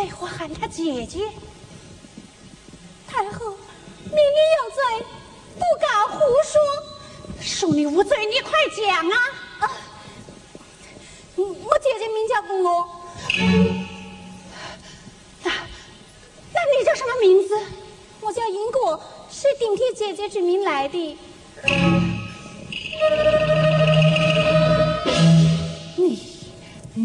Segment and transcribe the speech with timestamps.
[0.00, 1.28] 为何喊她姐姐？
[3.06, 3.50] 太后，
[4.04, 5.04] 你你有罪，
[5.56, 6.58] 不敢胡说。
[7.42, 9.16] 恕你无罪，你快讲啊！
[11.36, 12.88] 我姐姐名叫公娥。
[15.42, 15.52] 那，
[16.54, 17.60] 那你叫什么名字？
[18.20, 21.18] 我叫英果，是顶替姐姐之名来的。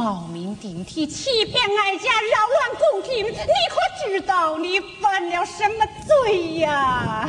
[0.00, 7.28] 冒名顶替，欺骗哀家，扰乱宫廷，你可知道你犯了什么罪呀？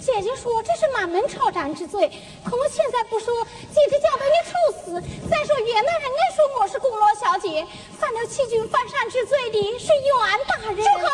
[0.00, 2.08] 姐姐说这是满门抄斩之罪，
[2.44, 4.52] 可我现在不说，姐姐就要被你处
[4.84, 5.02] 死。
[5.28, 7.66] 再说袁大人也说我是宫罗小姐，
[7.98, 10.14] 犯了欺君犯上之罪的是袁
[10.46, 10.76] 大人。
[10.76, 11.08] 住口！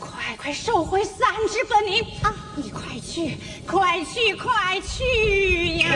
[0.00, 2.34] 快快收回三十分银啊！
[2.56, 5.86] 你快去，快去，快去呀！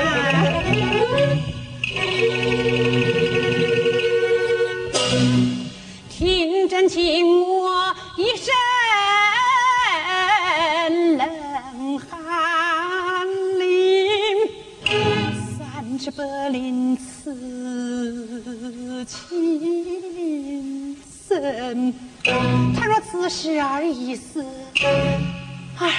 [6.08, 8.52] 听真情，我一身
[11.18, 13.26] 冷汗
[13.58, 13.66] 淋，
[15.58, 17.34] 三尺白绫刺
[19.06, 20.96] 青
[21.28, 21.94] 身。
[22.74, 24.44] 倘若此时儿已死，
[25.78, 25.90] 儿啊，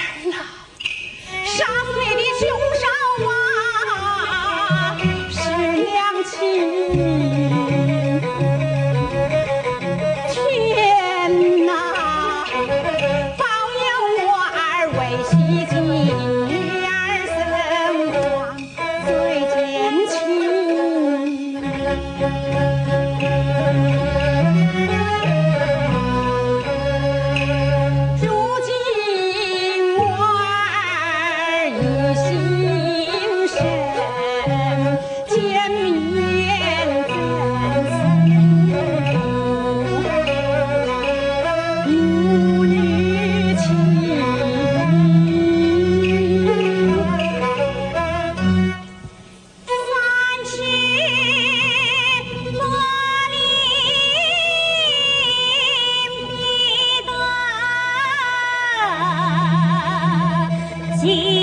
[61.04, 61.33] see.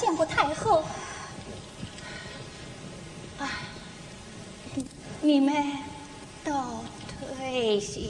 [0.00, 0.82] 见过太后。
[3.38, 3.46] 哎。
[5.22, 5.54] 你们
[6.42, 6.50] 都
[7.28, 8.00] 退下。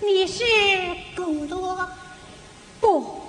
[0.00, 0.44] 你是
[1.16, 1.88] 巩乐，
[2.80, 3.20] 不，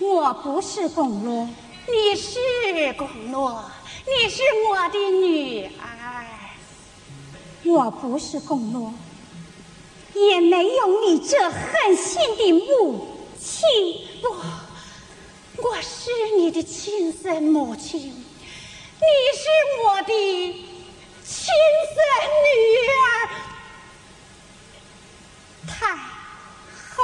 [0.00, 1.48] 我不是巩乐，
[1.86, 3.64] 你是巩诺，
[4.06, 6.03] 你是我的女儿。
[7.64, 8.92] 我不是公罗，
[10.14, 13.66] 也没有你这狠心的母亲。
[14.22, 14.36] 我，
[15.62, 19.48] 我是你的亲生母亲，你是
[19.84, 20.12] 我的
[21.24, 21.46] 亲
[21.94, 21.96] 生
[22.44, 22.56] 女
[23.00, 23.02] 儿。
[25.66, 25.96] 太
[26.94, 27.02] 后。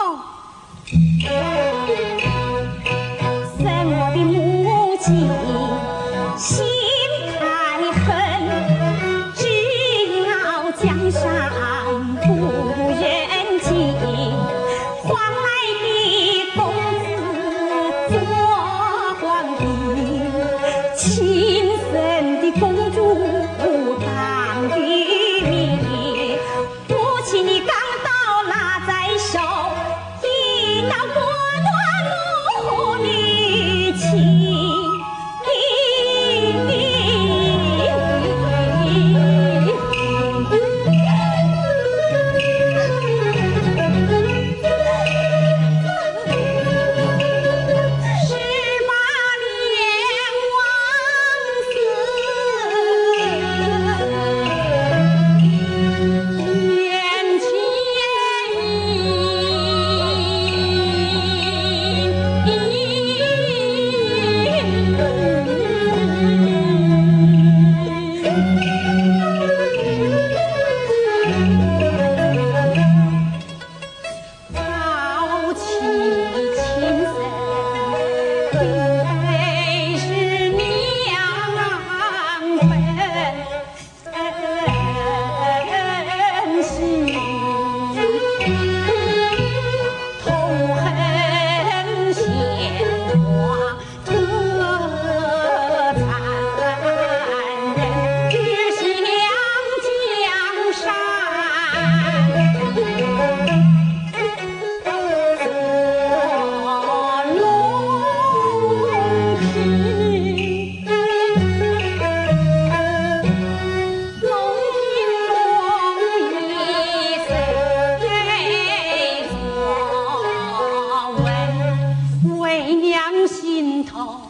[122.50, 124.29] 为娘心头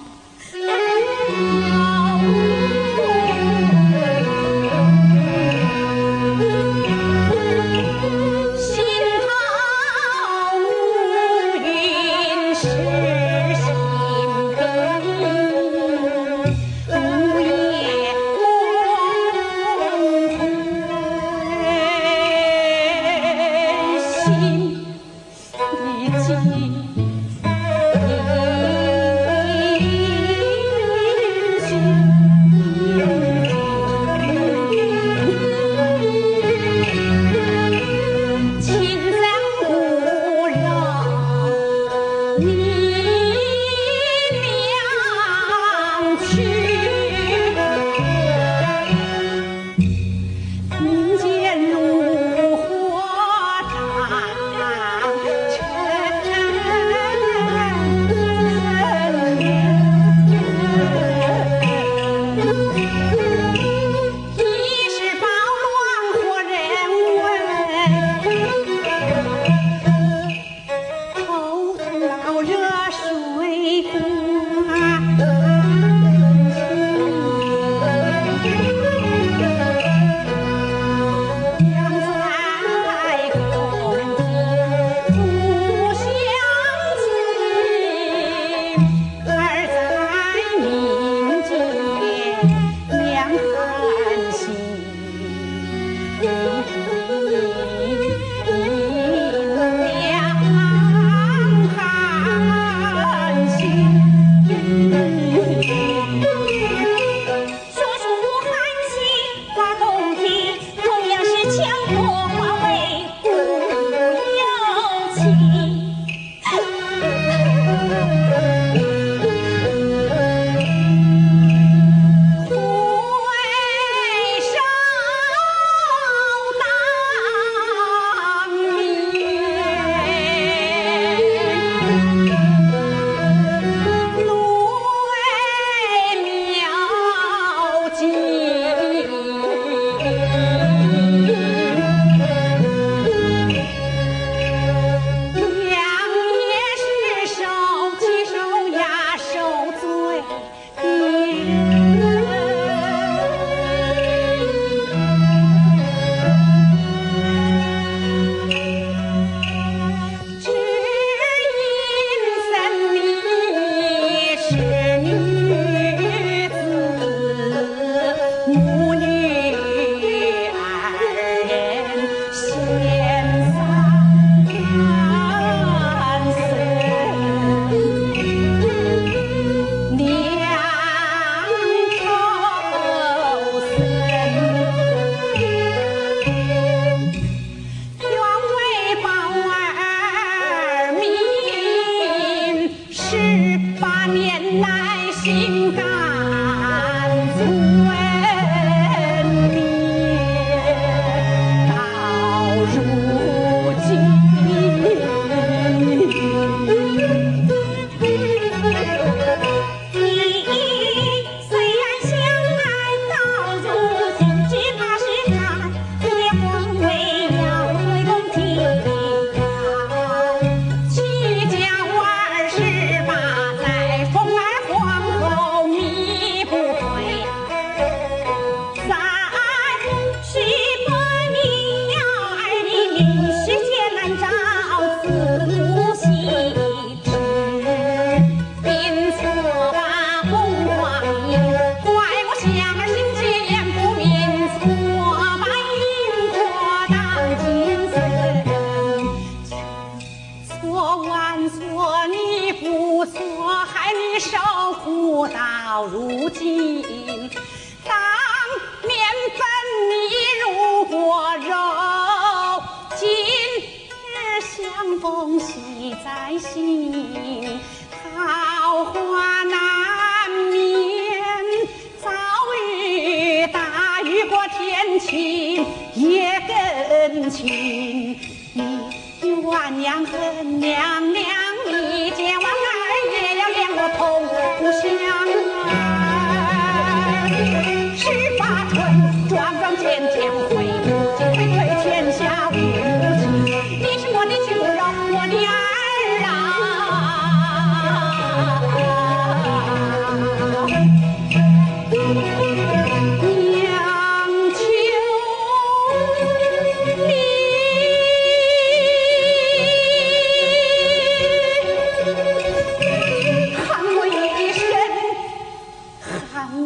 [279.80, 281.24] 娘子，娘娘，
[281.72, 282.80] 你见我二
[283.12, 285.49] 爷要两个同乡。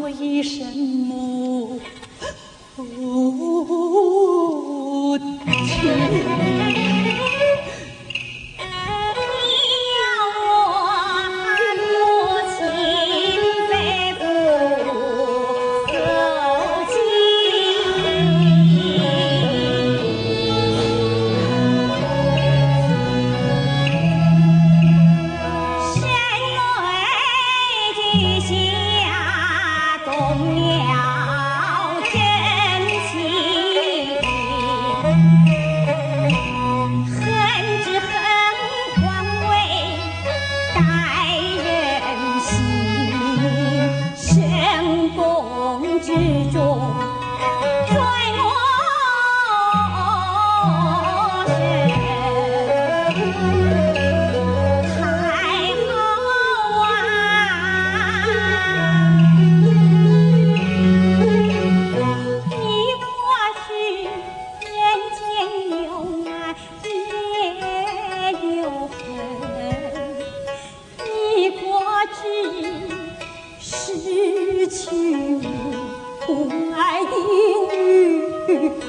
[0.05, 0.67] 我一生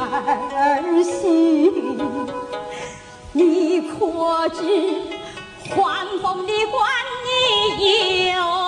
[0.06, 1.72] 儿媳，
[3.32, 4.62] 你可知
[5.76, 6.88] 皇宫里关
[7.26, 8.65] 你有？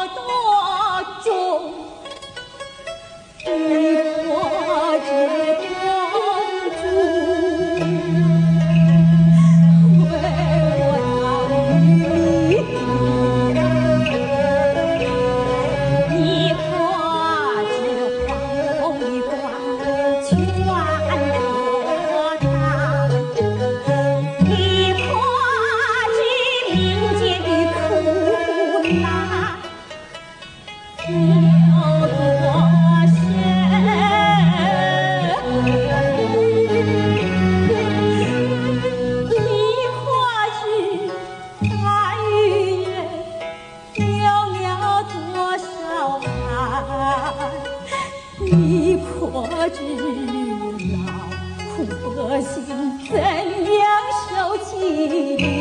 [52.37, 52.63] 我心
[53.09, 53.97] 怎样
[54.29, 55.56] 受尽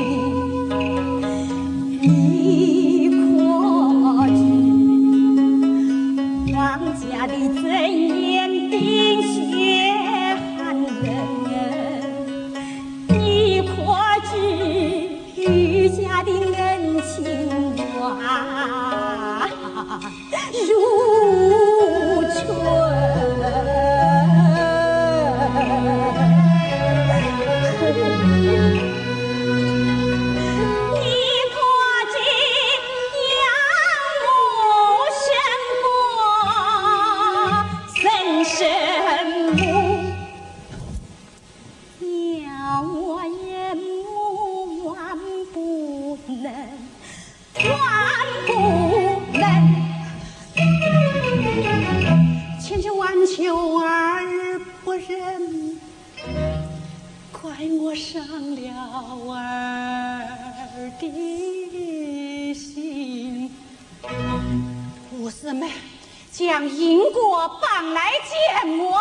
[66.66, 69.00] 银果绑来见我。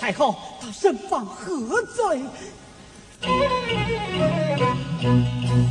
[0.00, 2.20] 太后，他身犯何罪？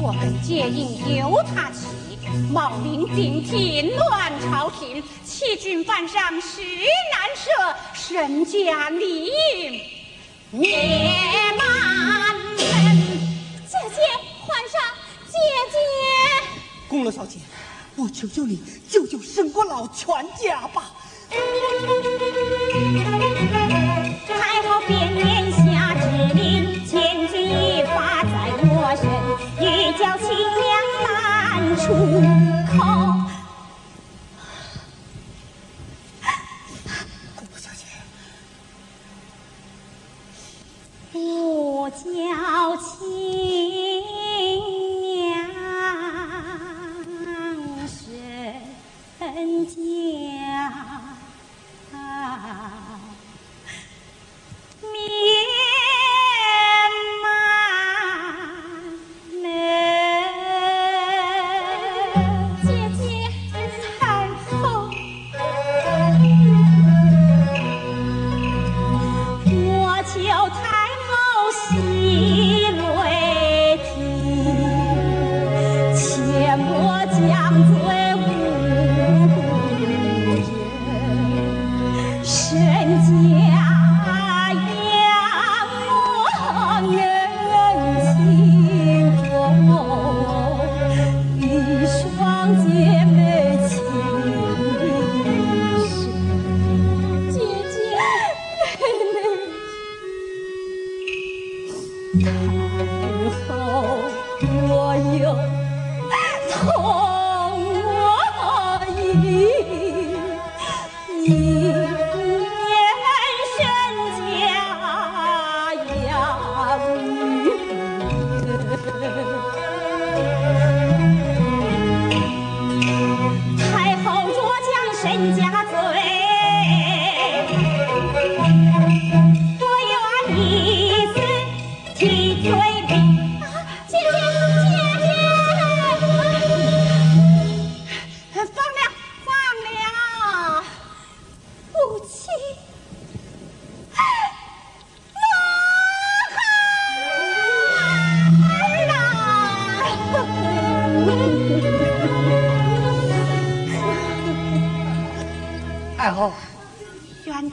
[0.01, 2.17] 我们借印由他起，
[2.51, 6.61] 冒名顶替乱朝廷，欺君犯上实
[7.11, 9.92] 难赦，身家立印。
[10.53, 10.69] 灭
[11.57, 12.95] 满人。
[13.65, 13.97] 姐姐，
[14.39, 14.79] 皇上，
[15.25, 15.33] 姐
[15.71, 15.75] 姐，
[16.87, 17.39] 宫罗小姐，
[17.95, 20.07] 我求求你救救沈国老全
[20.39, 20.91] 家吧！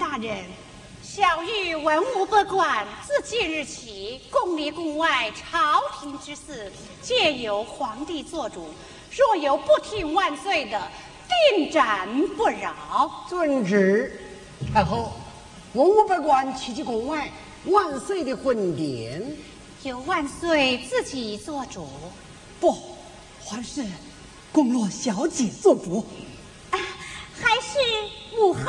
[0.01, 0.35] 大人，
[1.03, 8.71] 小玉文武百官自即日起，宫里宫外朝廷之事，皆由皇帝做主。
[9.15, 10.91] 若有不听万岁的，
[11.53, 13.27] 定斩不饶。
[13.29, 14.19] 遵旨，
[14.73, 15.13] 太后，
[15.75, 17.31] 文武百官齐聚宫外，
[17.67, 19.23] 万岁的婚典。
[19.83, 21.87] 由万岁自己做主。
[22.59, 22.75] 不，
[23.45, 23.85] 还是
[24.51, 26.07] 宫落小姐做主。
[27.43, 27.79] 还是
[28.37, 28.61] 母后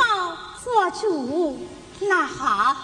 [0.63, 1.59] 做主。
[1.99, 2.75] 那好，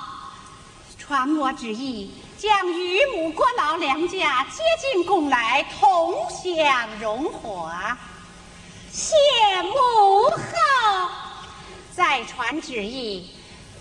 [0.98, 4.64] 传我旨意，将于母国老两家接
[4.94, 7.98] 进宫来，同享荣华。
[8.92, 9.16] 谢
[9.64, 10.38] 母后。
[11.96, 13.32] 再传旨意，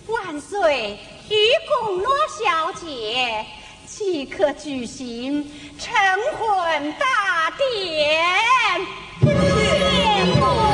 [0.07, 1.37] 万岁与
[1.69, 3.45] 宫罗小姐
[3.87, 5.95] 即刻举行成
[6.39, 8.87] 婚大典。
[9.21, 10.66] 谢母。